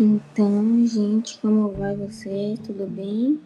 Então, 0.00 0.86
gente, 0.86 1.38
como 1.40 1.72
vai 1.72 1.96
você? 1.96 2.54
Tudo 2.64 2.86
bem? 2.86 3.40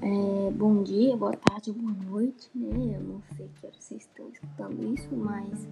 É, 0.00 0.50
bom 0.52 0.82
dia, 0.82 1.16
boa 1.16 1.36
tarde, 1.36 1.72
boa 1.72 1.92
noite, 2.08 2.48
né? 2.54 2.96
Eu 2.96 3.00
não 3.00 3.22
sei 3.36 3.48
que 3.48 3.82
vocês 3.82 4.02
estão 4.02 4.28
escutando 4.28 4.94
isso, 4.94 5.08
mas 5.14 5.66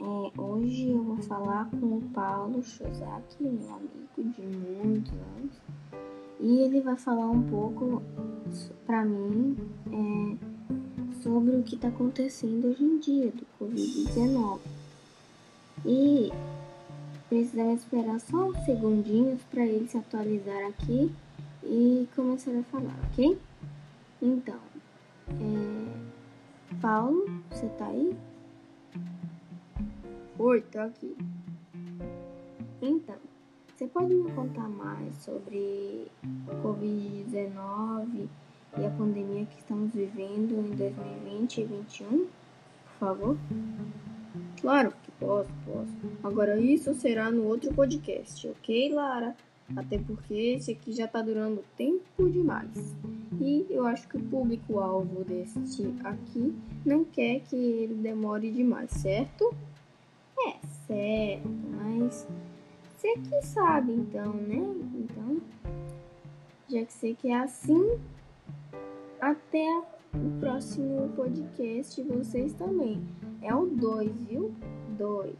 é, 0.00 0.40
hoje 0.40 0.90
eu 0.90 1.02
vou 1.02 1.18
falar 1.18 1.70
com 1.70 1.98
o 1.98 2.02
Paulo 2.12 2.62
Shozaki, 2.62 3.44
meu 3.44 3.74
amigo 3.74 4.32
de 4.32 4.42
muitos 4.42 5.12
anos, 5.12 5.60
e 6.40 6.58
ele 6.62 6.80
vai 6.80 6.96
falar 6.96 7.30
um 7.30 7.42
pouco 7.42 8.02
para 8.84 9.04
mim 9.04 9.56
é, 9.92 11.22
sobre 11.22 11.54
o 11.54 11.62
que 11.62 11.76
está 11.76 11.88
acontecendo 11.88 12.68
hoje 12.68 12.82
em 12.82 12.98
dia 12.98 13.30
do 13.30 13.46
Covid-19. 13.60 14.58
E 15.86 16.30
Precisamos 17.32 17.80
esperar 17.80 18.20
só 18.20 18.48
uns 18.48 18.62
segundinhos 18.66 19.40
para 19.44 19.64
ele 19.64 19.88
se 19.88 19.96
atualizar 19.96 20.66
aqui 20.66 21.10
e 21.64 22.06
começar 22.14 22.50
a 22.50 22.62
falar, 22.64 22.94
ok? 23.10 23.38
Então, 24.20 24.58
é... 25.30 26.76
Paulo, 26.82 27.24
você 27.50 27.66
tá 27.78 27.86
aí? 27.86 28.14
Oi, 30.38 30.60
tô 30.60 30.80
aqui. 30.80 31.16
Então, 32.82 33.16
você 33.74 33.86
pode 33.86 34.12
me 34.12 34.30
contar 34.32 34.68
mais 34.68 35.16
sobre 35.16 36.08
Covid-19 36.62 38.28
e 38.76 38.84
a 38.84 38.90
pandemia 38.90 39.46
que 39.46 39.58
estamos 39.58 39.90
vivendo 39.94 40.52
em 40.52 40.76
2020 40.76 41.62
e 41.62 41.64
2021, 41.64 42.08
por 42.18 42.98
favor? 42.98 43.38
Claro 44.60 44.92
que 45.02 45.11
posso, 45.22 45.50
posso. 45.64 45.92
Agora 46.22 46.58
isso 46.58 46.92
será 46.94 47.30
no 47.30 47.44
outro 47.44 47.72
podcast, 47.72 48.48
ok, 48.48 48.92
Lara? 48.92 49.36
Até 49.76 49.98
porque 49.98 50.34
esse 50.34 50.72
aqui 50.72 50.92
já 50.92 51.06
tá 51.06 51.22
durando 51.22 51.64
tempo 51.76 52.28
demais. 52.28 52.94
E 53.40 53.66
eu 53.70 53.86
acho 53.86 54.06
que 54.08 54.16
o 54.16 54.22
público-alvo 54.22 55.24
deste 55.24 55.94
aqui 56.04 56.54
não 56.84 57.04
quer 57.04 57.40
que 57.40 57.56
ele 57.56 57.94
demore 57.94 58.50
demais, 58.50 58.90
certo? 58.90 59.54
É, 60.46 60.66
certo, 60.86 61.48
mas 61.48 62.26
você 62.96 63.14
que 63.18 63.42
sabe 63.46 63.92
então, 63.92 64.34
né? 64.34 64.58
Então, 64.94 65.40
já 66.68 66.84
que 66.84 66.92
você 66.92 67.14
quer 67.14 67.40
assim, 67.42 67.98
até 69.20 69.82
o 70.14 70.40
próximo 70.40 71.08
podcast 71.16 72.02
vocês 72.02 72.52
também. 72.54 73.02
É 73.40 73.54
o 73.54 73.66
2, 73.66 74.24
viu? 74.24 74.54
2. 74.98 75.34